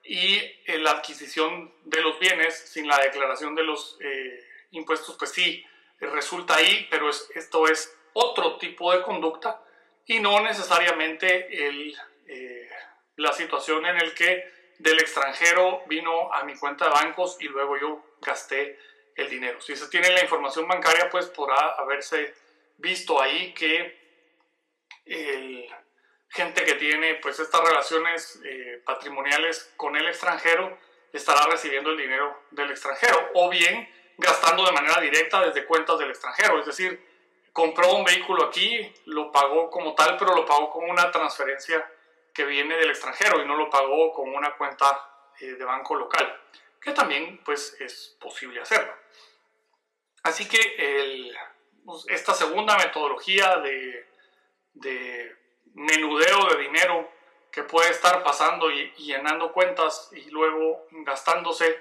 y 0.04 0.37
eh, 0.37 0.78
la 0.78 0.92
adquisición 0.92 1.73
de 1.84 2.02
los 2.02 2.18
bienes 2.18 2.54
sin 2.54 2.87
la 2.87 2.99
declaración 2.99 3.54
de 3.54 3.62
los 3.62 3.96
eh, 4.00 4.44
impuestos, 4.73 5.16
pues 5.18 5.32
sí, 5.32 5.64
resulta 5.99 6.56
ahí, 6.56 6.87
pero 6.90 7.08
esto 7.08 7.66
es 7.66 7.96
otro 8.12 8.58
tipo 8.58 8.92
de 8.92 9.02
conducta 9.02 9.62
y 10.06 10.20
no 10.20 10.40
necesariamente 10.40 11.66
el, 11.66 11.96
eh, 12.26 12.68
la 13.16 13.32
situación 13.32 13.87
en 13.87 13.96
el 13.96 14.14
que 14.14 14.52
del 14.78 14.99
extranjero 15.00 15.82
vino 15.87 16.32
a 16.32 16.44
mi 16.44 16.56
cuenta 16.56 16.87
de 16.87 16.90
bancos 16.90 17.38
y 17.40 17.44
luego 17.44 17.78
yo 17.78 18.16
gasté 18.20 18.78
el 19.16 19.30
dinero. 19.30 19.61
Si 19.61 19.76
se 19.76 19.88
tiene 19.88 20.11
la 20.11 20.23
información 20.23 20.68
bancaria, 20.68 21.08
pues 21.08 21.26
podrá 21.26 21.70
haberse 21.78 22.34
visto 22.78 23.20
ahí 23.20 23.54
que 23.54 24.04
el 25.06 25.68
gente 26.35 26.64
que 26.64 26.75
tiene 26.75 27.14
pues 27.14 27.38
estas 27.38 27.61
relaciones 27.62 28.41
eh, 28.45 28.83
patrimoniales 28.85 29.73
con 29.76 29.95
el 29.97 30.07
extranjero 30.09 30.79
estará 31.12 31.47
recibiendo 31.47 31.91
el 31.91 31.97
dinero 31.97 32.43
del 32.50 32.73
extranjero 32.73 33.31
o 33.35 33.49
bien 33.49 33.88
gastando 34.19 34.64
de 34.64 34.73
manera 34.73 35.00
directa 35.00 35.41
desde 35.41 35.64
cuentas 35.64 35.99
del 35.99 36.11
extranjero, 36.11 36.59
es 36.59 36.67
decir, 36.67 37.00
compró 37.53 37.95
un 37.95 38.05
vehículo 38.05 38.47
aquí, 38.47 38.93
lo 39.07 39.31
pagó 39.31 39.71
como 39.71 39.95
tal, 39.95 40.17
pero 40.17 40.35
lo 40.35 40.45
pagó 40.45 40.71
con 40.71 40.91
una 40.91 41.11
transferencia 41.11 41.88
que 42.33 42.45
viene 42.45 42.76
del 42.76 42.91
extranjero 42.91 43.41
y 43.41 43.47
no 43.47 43.57
lo 43.57 43.71
pagó 43.71 44.12
con 44.12 44.35
una 44.35 44.57
cuenta 44.57 45.31
eh, 45.41 45.47
de 45.47 45.64
banco 45.64 45.95
local, 45.95 46.41
que 46.81 46.91
también 46.91 47.41
pues 47.45 47.76
es 47.81 48.17
posible 48.21 48.61
hacerlo. 48.61 48.93
Así 50.25 50.49
que 50.49 50.59
el, 50.79 51.37
pues, 51.85 52.07
esta 52.09 52.35
segunda 52.35 52.76
metodología 52.76 53.57
de, 53.59 54.09
de 54.73 55.43
menudeo 55.75 56.49
de 56.49 56.62
dinero 56.62 57.11
que 57.50 57.62
puede 57.62 57.90
estar 57.90 58.23
pasando 58.25 58.71
y, 58.71 58.90
llenando 58.97 59.52
cuentas 59.52 60.11
y 60.12 60.28
luego 60.31 60.87
gastándose, 60.90 61.78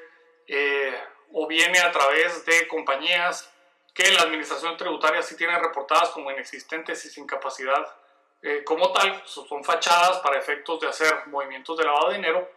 eh, 0.47 0.93
o 1.31 1.47
viene 1.47 1.79
a 1.79 1.91
través 1.91 2.45
de 2.45 2.67
compañías 2.67 3.51
que 3.93 4.11
la 4.11 4.21
administración 4.21 4.77
tributaria 4.77 5.21
sí 5.21 5.35
tiene 5.35 5.57
reportadas 5.57 6.09
como 6.09 6.29
inexistentes 6.31 7.03
y 7.05 7.09
sin 7.09 7.25
capacidad 7.25 7.95
eh, 8.41 8.63
como 8.63 8.91
tal, 8.91 9.23
son 9.25 9.63
fachadas 9.63 10.19
para 10.19 10.37
efectos 10.37 10.79
de 10.81 10.87
hacer 10.87 11.27
movimientos 11.27 11.77
de 11.77 11.85
lavado 11.85 12.09
de 12.09 12.15
dinero. 12.15 12.51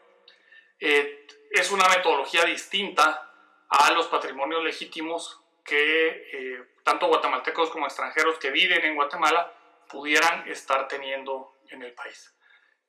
Eh, 0.81 1.27
es 1.53 1.71
una 1.71 1.89
metodología 1.89 2.45
distinta 2.45 3.31
a 3.69 3.91
los 3.93 4.09
patrimonios 4.09 4.63
legítimos 4.63 5.41
que 5.65 6.67
tanto 6.85 7.09
guatemaltecos 7.09 7.71
como 7.71 7.87
extranjeros 7.87 8.39
que 8.39 8.51
viven 8.51 8.85
en 8.85 8.95
Guatemala 8.95 9.53
pudieran 9.89 10.49
estar 10.49 10.89
teniendo 10.89 11.57
en 11.71 11.83
el 11.83 11.93
país. 11.93 12.33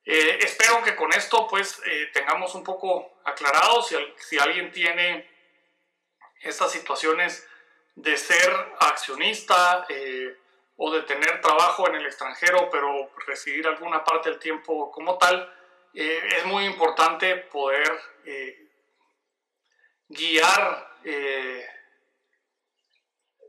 Eh, 0.06 0.40
espero 0.42 0.82
que 0.84 0.96
con 0.96 1.12
esto 1.12 1.48
pues 1.48 1.82
eh, 1.86 2.10
tengamos 2.14 2.56
un 2.56 2.64
poco 2.64 3.20
aclarado 3.26 3.82
si, 3.82 3.96
si 4.18 4.40
alguien 4.40 4.72
tiene 4.72 5.30
estas 6.42 6.72
situaciones 6.72 7.46
de 7.96 8.16
ser 8.16 8.50
accionista 8.80 9.86
o 10.78 10.92
de 10.92 11.02
tener 11.02 11.42
trabajo 11.42 11.90
en 11.90 11.96
el 11.96 12.06
extranjero 12.06 12.70
pero 12.70 13.12
recibir 13.26 13.68
alguna 13.68 14.04
parte 14.04 14.30
del 14.30 14.40
tiempo 14.40 14.92
como 14.92 15.18
tal, 15.18 15.52
es 15.94 16.46
muy 16.46 16.66
importante 16.66 17.36
poder 17.38 17.92
guiar 20.08 20.96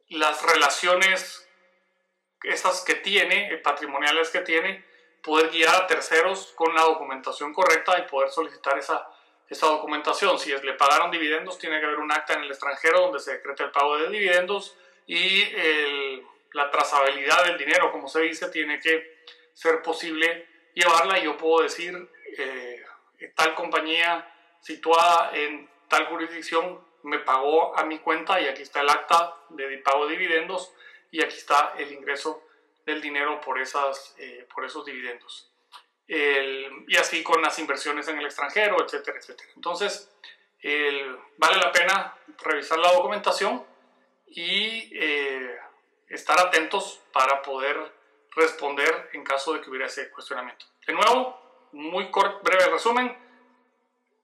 las 0.08 0.42
relaciones 0.42 1.47
esas 2.42 2.82
que 2.82 2.94
tiene, 2.94 3.52
eh, 3.52 3.58
patrimoniales 3.58 4.30
que 4.30 4.40
tiene, 4.40 4.84
poder 5.22 5.50
guiar 5.50 5.74
a 5.74 5.86
terceros 5.86 6.52
con 6.54 6.74
la 6.74 6.82
documentación 6.82 7.52
correcta 7.52 7.98
y 7.98 8.08
poder 8.08 8.30
solicitar 8.30 8.78
esa, 8.78 9.08
esa 9.48 9.66
documentación. 9.66 10.38
Si 10.38 10.52
es, 10.52 10.62
le 10.62 10.74
pagaron 10.74 11.10
dividendos, 11.10 11.58
tiene 11.58 11.80
que 11.80 11.86
haber 11.86 11.98
un 11.98 12.12
acta 12.12 12.34
en 12.34 12.42
el 12.42 12.50
extranjero 12.50 13.00
donde 13.00 13.18
se 13.18 13.32
decrete 13.32 13.64
el 13.64 13.70
pago 13.70 13.98
de 13.98 14.08
dividendos 14.10 14.76
y 15.06 15.44
la 16.52 16.70
trazabilidad 16.70 17.44
del 17.44 17.58
dinero, 17.58 17.90
como 17.92 18.08
se 18.08 18.20
dice, 18.20 18.48
tiene 18.50 18.80
que 18.80 19.18
ser 19.54 19.82
posible 19.82 20.46
llevarla. 20.74 21.18
Yo 21.18 21.36
puedo 21.36 21.62
decir, 21.62 22.08
eh, 22.36 22.82
tal 23.34 23.54
compañía 23.54 24.28
situada 24.60 25.30
en 25.34 25.68
tal 25.88 26.06
jurisdicción 26.06 26.80
me 27.02 27.18
pagó 27.20 27.76
a 27.76 27.84
mi 27.84 27.98
cuenta 27.98 28.40
y 28.40 28.46
aquí 28.46 28.62
está 28.62 28.80
el 28.80 28.88
acta 28.88 29.36
de 29.50 29.78
pago 29.78 30.06
de 30.06 30.16
dividendos 30.16 30.72
y 31.10 31.22
aquí 31.22 31.36
está 31.36 31.74
el 31.78 31.92
ingreso 31.92 32.42
del 32.84 33.00
dinero 33.00 33.40
por, 33.40 33.60
esas, 33.60 34.14
eh, 34.18 34.46
por 34.52 34.64
esos 34.64 34.84
dividendos. 34.84 35.50
y 36.06 36.96
así 36.96 37.22
con 37.22 37.42
las 37.42 37.58
inversiones 37.58 38.08
en 38.08 38.18
el 38.18 38.24
extranjero, 38.24 38.82
etcétera, 38.82 39.18
etcétera. 39.18 39.50
Entonces, 39.56 40.10
vale 41.36 41.56
la 41.58 41.70
pena 41.70 42.16
revisar 42.38 42.78
la 42.78 42.92
documentación 42.92 43.64
y 44.26 44.90
eh, 44.94 45.58
estar 46.08 46.40
atentos 46.40 47.02
para 47.12 47.42
poder 47.42 47.76
responder 48.34 49.10
en 49.12 49.22
caso 49.22 49.52
de 49.52 49.60
que 49.60 49.68
hubiera 49.68 49.86
ese 49.86 50.10
cuestionamiento. 50.10 50.64
De 50.86 50.94
nuevo, 50.94 51.68
muy 51.72 52.10
corto, 52.10 52.40
breve 52.42 52.68
resumen 52.70 53.28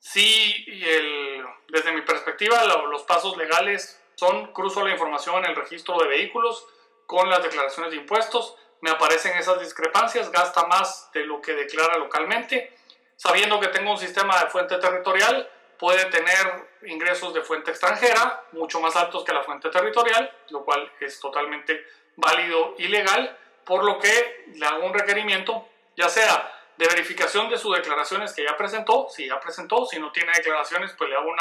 Sí, 0.05 0.67
el, 0.69 1.43
desde 1.69 1.91
mi 1.91 2.03
perspectiva, 2.03 2.63
los 2.91 3.05
pasos 3.05 3.39
legales 3.39 3.99
son 4.17 4.53
cruzo 4.53 4.85
la 4.85 4.93
información 4.93 5.43
en 5.43 5.51
el 5.51 5.57
registro 5.57 5.97
de 5.99 6.09
vehículos 6.09 6.67
con 7.07 7.29
las 7.29 7.43
declaraciones 7.43 7.91
de 7.91 7.99
impuestos, 7.99 8.57
me 8.81 8.91
aparecen 8.91 9.37
esas 9.39 9.61
discrepancias, 9.61 10.31
gasta 10.31 10.67
más 10.67 11.11
de 11.13 11.25
lo 11.25 11.41
que 11.41 11.55
declara 11.55 11.97
localmente, 11.97 12.77
sabiendo 13.17 13.59
que 13.61 13.69
tengo 13.69 13.91
un 13.91 13.99
sistema 13.99 14.39
de 14.41 14.51
fuente 14.51 14.77
territorial, 14.79 15.51
puede 15.79 16.05
tener 16.07 16.69
ingresos 16.87 17.33
de 17.35 17.43
fuente 17.43 17.71
extranjera 17.71 18.45
mucho 18.53 18.81
más 18.81 18.95
altos 18.97 19.25
que 19.25 19.33
la 19.33 19.43
fuente 19.43 19.71
territorial, 19.71 20.31
lo 20.51 20.65
cual 20.65 20.91
es 21.01 21.19
totalmente 21.19 21.85
válido 22.17 22.75
y 22.79 22.89
legal, 22.89 23.39
por 23.65 23.85
lo 23.85 23.99
que 23.99 24.45
le 24.55 24.67
hago 24.67 24.85
un 24.85 24.95
requerimiento, 24.95 25.67
ya 25.97 26.09
sea 26.09 26.53
de 26.77 26.87
verificación 26.87 27.49
de 27.49 27.57
sus 27.57 27.75
declaraciones 27.77 28.33
que 28.33 28.45
ya 28.45 28.57
presentó, 28.57 29.09
si 29.09 29.27
ya 29.27 29.41
presentó, 29.41 29.87
si 29.87 29.99
no 29.99 30.13
tiene 30.13 30.33
declaraciones, 30.33 30.93
pues 30.99 31.09
le 31.09 31.17
hago 31.17 31.31
un 31.31 31.39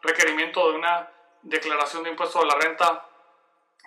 requerimiento 0.00 0.70
de 0.70 0.78
una 0.78 1.10
declaración 1.42 2.02
de 2.04 2.10
impuesto 2.10 2.40
a 2.40 2.46
la 2.46 2.54
renta 2.54 3.04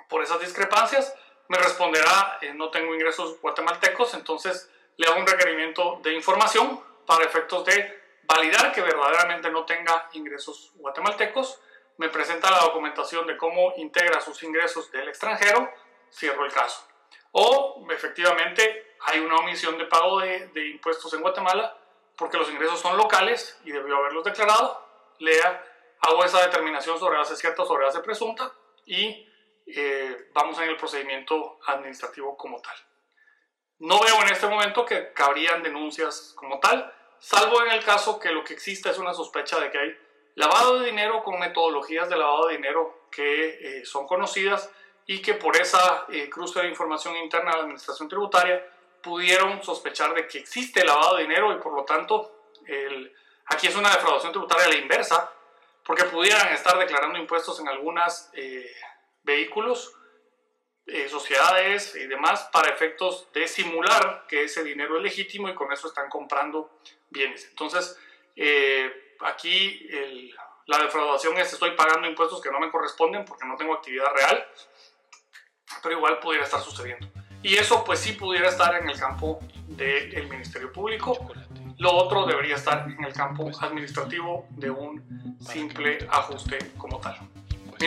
por 0.10 0.22
esas 0.22 0.42
discrepancias. 0.42 1.16
Me 1.48 1.58
responderá, 1.58 2.40
eh, 2.42 2.54
no 2.54 2.70
tengo 2.70 2.94
ingresos 2.94 3.40
guatemaltecos, 3.40 4.14
entonces 4.14 4.70
le 4.98 5.08
hago 5.08 5.20
un 5.20 5.28
requerimiento 5.28 6.00
de 6.04 6.14
información 6.14 6.84
para 7.06 7.24
efectos 7.24 7.64
de 7.66 8.00
validar 8.24 8.72
que 8.72 8.82
verdaderamente 8.82 9.50
no 9.50 9.66
tenga 9.66 10.10
ingresos 10.14 10.72
guatemaltecos. 10.76 11.60
Me 11.98 12.10
presenta 12.10 12.52
la 12.52 12.60
documentación 12.60 13.26
de 13.28 13.38
cómo 13.38 13.74
integra 13.78 14.22
sus 14.22 14.44
ingresos 14.44 14.92
del 14.92 15.08
extranjero, 15.08 15.72
cierro 16.12 16.46
el 16.46 16.52
caso. 16.52 16.86
O 17.32 17.86
efectivamente 17.92 18.96
hay 19.02 19.20
una 19.20 19.38
omisión 19.38 19.78
de 19.78 19.86
pago 19.86 20.20
de, 20.20 20.70
impuestos 20.70 21.14
en 21.14 21.22
Guatemala 21.22 21.78
porque 22.16 22.38
los 22.38 22.50
ingresos 22.50 22.80
son 22.80 22.98
locales 22.98 23.60
y 23.64 23.72
debió 23.72 23.98
haberlos 23.98 24.24
declarado. 24.24 24.86
Lea, 25.20 25.64
hago 26.02 26.24
esa 26.24 26.42
determinación 26.42 27.00
sobre 27.00 27.18
base 27.18 27.36
cierta 27.36 27.66
sobre 27.66 27.86
base 27.86 28.00
presunta 28.00 28.52
y 28.86 29.29
eh, 29.76 30.30
vamos 30.34 30.58
en 30.60 30.70
el 30.70 30.78
procedimiento 30.78 31.60
administrativo 31.68 32.36
como 32.38 32.62
tal. 32.62 32.76
No 33.80 34.00
veo 34.02 34.22
en 34.22 34.30
este 34.30 34.48
momento 34.48 34.86
que 34.86 35.14
cabrían 35.14 35.64
denuncias 35.64 36.34
como 36.36 36.60
tal, 36.60 36.94
salvo 37.20 37.64
en 37.64 37.72
el 37.72 37.84
caso 37.84 38.20
que 38.20 38.32
lo 38.32 38.44
que 38.44 38.54
exista 38.54 38.90
es 38.90 38.98
una 38.98 39.14
sospecha 39.14 39.60
de 39.60 39.72
que 39.72 39.78
hay 39.78 39.98
lavado 40.36 40.80
de 40.80 40.88
dinero 40.88 41.24
con 41.24 41.40
metodologías 41.40 42.10
de 42.10 42.18
lavado 42.18 42.48
de 42.48 42.58
dinero 42.58 43.08
que 43.12 43.80
eh, 43.80 43.86
son 43.86 44.06
conocidas 44.08 44.70
y 45.06 45.22
que 45.22 45.34
por 45.34 45.56
esa 45.58 46.06
eh, 46.10 46.30
cruce 46.30 46.62
de 46.62 46.68
información 46.68 47.16
interna 47.18 47.52
de 47.52 47.58
la 47.58 47.64
Administración 47.64 48.08
Tributaria 48.08 48.66
pudieron 49.02 49.64
sospechar 49.64 50.14
de 50.14 50.28
que 50.28 50.40
existe 50.40 50.86
lavado 50.86 51.16
de 51.16 51.24
dinero 51.24 51.52
y 51.54 51.60
por 51.60 51.74
lo 51.74 51.84
tanto 51.84 52.52
el, 52.66 53.14
aquí 53.46 53.68
es 53.68 53.76
una 53.76 53.90
defraudación 53.90 54.32
tributaria 54.32 54.66
a 54.66 54.70
la 54.70 54.76
inversa, 54.76 55.32
porque 55.84 56.04
pudieran 56.06 56.54
estar 56.54 56.78
declarando 56.78 57.18
impuestos 57.18 57.60
en 57.60 57.68
algunos 57.68 58.30
eh, 58.34 58.72
vehículos, 59.30 59.94
eh, 60.86 61.08
sociedades 61.08 61.96
y 61.96 62.08
demás 62.08 62.50
para 62.52 62.70
efectos 62.70 63.28
de 63.32 63.48
simular 63.48 64.26
que 64.28 64.44
ese 64.46 64.64
dinero 64.64 64.98
es 64.98 65.04
legítimo 65.04 65.48
y 65.48 65.54
con 65.54 65.72
eso 65.72 65.88
están 65.88 66.10
comprando 66.10 66.80
bienes. 67.10 67.48
Entonces, 67.50 67.98
eh, 68.36 69.16
aquí 69.22 69.88
la 70.66 70.80
defraudación 70.80 71.38
es 71.38 71.54
estoy 71.54 71.72
pagando 71.76 72.08
impuestos 72.08 72.42
que 72.42 72.52
no 72.52 72.60
me 72.60 72.72
corresponden 72.72 73.24
porque 73.24 73.46
no 73.46 73.56
tengo 73.56 73.76
actividad 73.76 74.12
real, 74.16 74.48
pero 75.84 75.96
igual 75.96 76.20
pudiera 76.20 76.46
estar 76.46 76.62
sucediendo. 76.62 77.08
Y 77.44 77.56
eso 77.56 77.84
pues 77.84 78.00
sí 78.00 78.14
pudiera 78.14 78.50
estar 78.50 78.76
en 78.76 78.90
el 78.90 79.00
campo 79.00 79.40
del 79.68 80.28
Ministerio 80.28 80.72
Público. 80.74 81.32
Lo 81.78 81.94
otro 81.94 82.26
debería 82.26 82.56
estar 82.56 82.88
en 82.90 83.04
el 83.04 83.14
campo 83.14 83.50
administrativo 83.62 84.48
de 84.50 84.70
un 84.70 85.38
simple 85.40 86.00
ajuste 86.10 86.58
como 86.78 87.00
tal. 87.00 87.18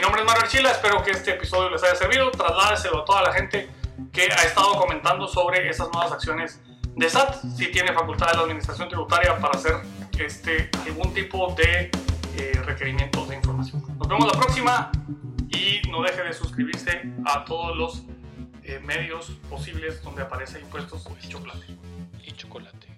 Mi 0.03 0.07
nombre 0.07 0.23
es 0.23 0.27
Mario 0.27 0.43
Archila, 0.43 0.73
espero 0.73 1.01
que 1.05 1.13
este 1.13 1.31
episodio 1.31 1.71
les 1.71 1.81
haya 1.85 1.95
servido. 1.95 2.29
Trasládeselo 2.33 3.03
a 3.03 3.05
toda 3.05 3.23
la 3.23 3.33
gente 3.33 3.71
que 4.13 4.23
ha 4.33 4.43
estado 4.43 4.73
comentando 4.75 5.29
sobre 5.29 5.71
esas 5.71 5.93
nuevas 5.93 6.11
acciones 6.11 6.61
de 6.97 7.09
SAT. 7.09 7.37
Si 7.57 7.71
tiene 7.71 7.93
facultad 7.93 8.33
de 8.33 8.35
la 8.35 8.43
Administración 8.43 8.89
Tributaria 8.89 9.39
para 9.39 9.57
hacer 9.57 9.77
este, 10.19 10.71
algún 10.89 11.15
tipo 11.15 11.55
de 11.55 11.89
eh, 12.37 12.61
requerimientos 12.65 13.29
de 13.29 13.37
información. 13.37 13.81
Nos 13.97 14.09
vemos 14.09 14.27
la 14.27 14.41
próxima 14.41 14.91
y 15.51 15.89
no 15.89 16.03
deje 16.03 16.25
de 16.25 16.33
suscribirse 16.33 17.03
a 17.25 17.45
todos 17.45 17.77
los 17.77 18.03
eh, 18.65 18.81
medios 18.81 19.31
posibles 19.49 20.03
donde 20.03 20.23
aparece 20.23 20.59
impuestos 20.59 21.07
y. 21.23 22.29
Y 22.29 22.33
chocolate. 22.33 22.92